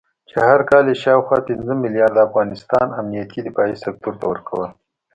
[0.29, 4.63] چې هر کال یې شاوخوا پنځه مليارده د افغانستان امنيتي دفاعي سکتور ته ورکول